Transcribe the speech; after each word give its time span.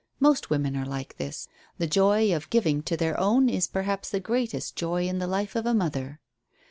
Most 0.19 0.49
women 0.49 0.75
are 0.75 0.83
like 0.83 1.17
this; 1.17 1.47
the 1.77 1.85
joy 1.85 2.35
of 2.35 2.49
giving 2.49 2.81
to 2.81 2.97
their 2.97 3.19
own 3.19 3.47
is 3.49 3.67
perhaps 3.67 4.09
the 4.09 4.19
greatest 4.19 4.75
joy 4.75 5.07
in 5.07 5.19
the 5.19 5.27
life 5.27 5.55
of 5.55 5.67
a 5.67 5.75
mother. 5.75 6.19